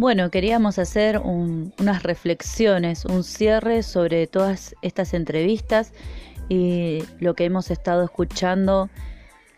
[0.00, 5.92] Bueno, queríamos hacer unas reflexiones, un cierre sobre todas estas entrevistas
[6.48, 8.88] y lo que hemos estado escuchando,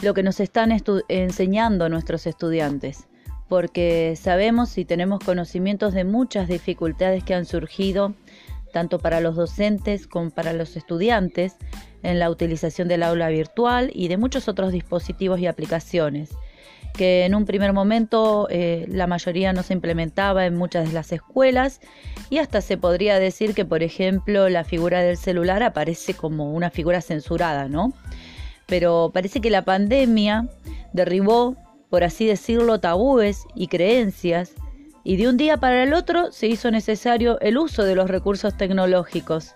[0.00, 0.70] lo que nos están
[1.08, 3.08] enseñando nuestros estudiantes,
[3.48, 8.14] porque sabemos y tenemos conocimientos de muchas dificultades que han surgido,
[8.72, 11.56] tanto para los docentes como para los estudiantes,
[12.04, 16.30] en la utilización del aula virtual y de muchos otros dispositivos y aplicaciones
[16.94, 21.12] que en un primer momento eh, la mayoría no se implementaba en muchas de las
[21.12, 21.80] escuelas
[22.28, 26.70] y hasta se podría decir que, por ejemplo, la figura del celular aparece como una
[26.70, 27.92] figura censurada, ¿no?
[28.66, 30.48] Pero parece que la pandemia
[30.92, 31.56] derribó,
[31.88, 34.54] por así decirlo, tabúes y creencias
[35.04, 38.56] y de un día para el otro se hizo necesario el uso de los recursos
[38.58, 39.54] tecnológicos,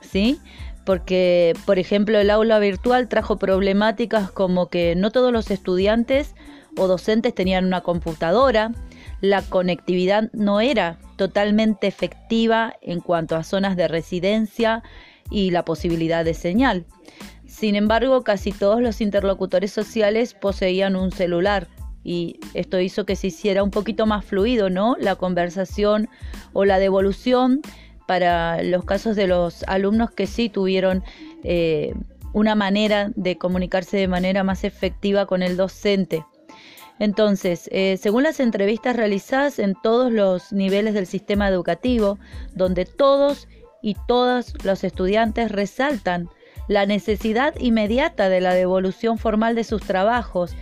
[0.00, 0.38] ¿sí?
[0.84, 6.34] Porque, por ejemplo, el aula virtual trajo problemáticas como que no todos los estudiantes
[6.76, 8.72] o docentes tenían una computadora,
[9.20, 14.82] la conectividad no era totalmente efectiva en cuanto a zonas de residencia
[15.30, 16.86] y la posibilidad de señal.
[17.46, 21.68] Sin embargo, casi todos los interlocutores sociales poseían un celular
[22.02, 24.96] y esto hizo que se hiciera un poquito más fluido, ¿no?
[24.98, 26.08] La conversación
[26.52, 27.60] o la devolución
[28.10, 31.04] para los casos de los alumnos que sí tuvieron
[31.44, 31.94] eh,
[32.32, 36.26] una manera de comunicarse de manera más efectiva con el docente.
[36.98, 42.18] Entonces, eh, según las entrevistas realizadas en todos los niveles del sistema educativo,
[42.52, 43.46] donde todos
[43.80, 46.28] y todas los estudiantes resaltan
[46.66, 50.56] la necesidad inmediata de la devolución formal de sus trabajos,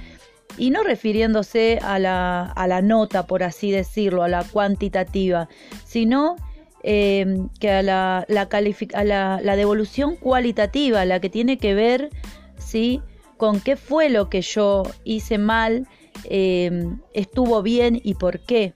[0.59, 5.49] y no refiriéndose a la, a la nota, por así decirlo, a la cuantitativa,
[5.87, 6.37] sino
[6.83, 8.49] eh, que a, la, la,
[8.95, 12.11] a la, devolución cualitativa, la que tiene que ver
[12.59, 13.03] ¿sí?
[13.37, 15.87] con qué fue lo que yo hice mal
[16.25, 18.73] Em, estuvo bien y por qué.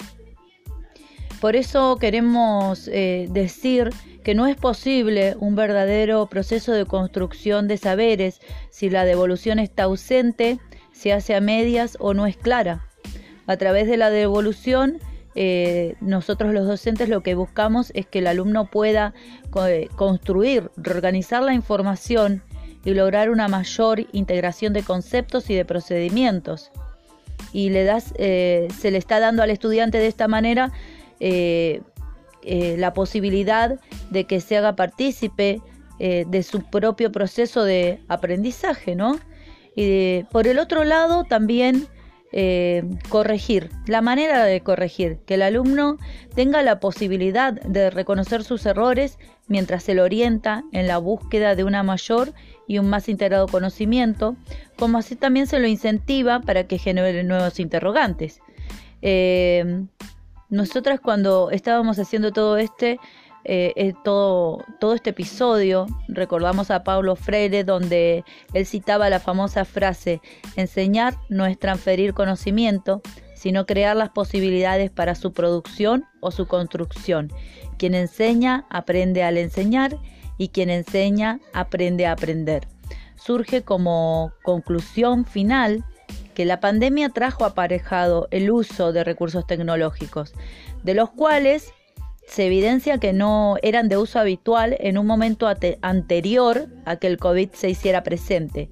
[1.41, 3.91] Por eso queremos eh, decir
[4.23, 8.41] que no es posible un verdadero proceso de construcción de saberes
[8.71, 10.61] si la devolución está ausente,
[10.93, 12.87] se hace a medias o no es clara.
[13.49, 14.99] A través de la devolución,
[15.35, 19.15] eh, nosotros los docentes lo que buscamos es que el alumno pueda
[19.67, 22.43] eh, construir, reorganizar la información
[22.85, 26.71] y lograr una mayor integración de conceptos y de procedimientos
[27.53, 30.73] y le das, eh, se le está dando al estudiante de esta manera
[31.21, 31.81] eh,
[32.43, 33.79] la posibilidad
[34.11, 35.61] de que se haga partícipe
[36.01, 39.21] de su propio proceso de aprendizaje, ¿no?
[39.77, 41.87] Y por el otro lado también
[43.09, 45.99] corregir, la manera de corregir, que el alumno
[46.35, 51.65] tenga la posibilidad de reconocer sus errores mientras se lo orienta en la búsqueda de
[51.65, 52.33] una mayor
[52.67, 54.35] y un más integrado conocimiento,
[54.79, 58.41] como así también se lo incentiva para que genere nuevos interrogantes.
[59.03, 59.85] Eh,
[60.49, 62.99] nosotras cuando estábamos haciendo todo este,
[63.45, 70.21] eh, todo, todo este episodio, recordamos a Pablo Freire donde él citaba la famosa frase,
[70.57, 73.03] enseñar no es transferir conocimiento,
[73.35, 77.33] sino crear las posibilidades para su producción o su construcción.
[77.77, 79.99] Quien enseña aprende al enseñar
[80.39, 82.69] y quien enseña aprende a aprender.
[83.17, 85.85] Surge como conclusión final
[86.35, 90.35] que la pandemia trajo aparejado el uso de recursos tecnológicos,
[90.83, 91.73] de los cuales
[92.33, 97.19] se evidencia que no eran de uso habitual en un momento anterior a que el
[97.19, 98.71] COVID se hiciera presente.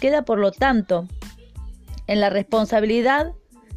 [0.00, 1.08] Queda, por lo tanto,
[2.06, 3.32] en la responsabilidad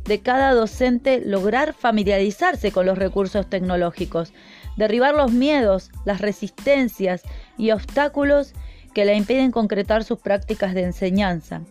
[0.06, 4.34] de cada docente lograr familiarizarse con los recursos tecnológicos,
[4.78, 7.24] derribar los miedos, las resistencias
[7.58, 8.54] y obstáculos
[8.94, 11.62] que le impiden concretar sus prácticas de enseñanza.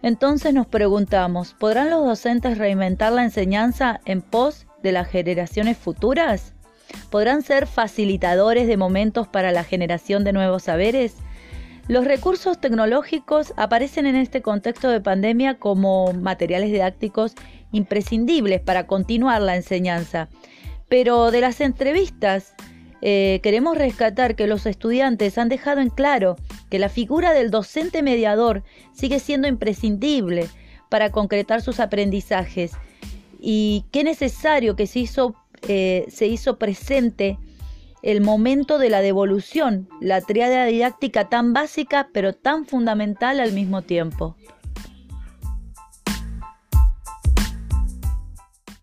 [0.00, 6.53] Entonces nos preguntamos, ¿podrán los docentes reinventar la enseñanza en pos de las generaciones futuras?
[7.10, 11.16] ¿Podrán ser facilitadores de momentos para la generación de nuevos saberes?
[11.88, 17.34] Los recursos tecnológicos aparecen en este contexto de pandemia como materiales didácticos
[17.72, 20.28] imprescindibles para continuar la enseñanza
[20.88, 22.54] pero de las entrevistas
[23.00, 26.36] eh, queremos rescatar que los estudiantes han dejado en claro
[26.70, 30.48] que la figura del docente mediador sigue siendo imprescindible
[30.88, 32.72] para concretar sus aprendizajes
[33.40, 35.34] y qué necesario que se hizo,
[35.68, 37.38] eh, se hizo presente
[38.02, 43.82] el momento de la devolución, la triada didáctica tan básica pero tan fundamental al mismo
[43.82, 44.36] tiempo.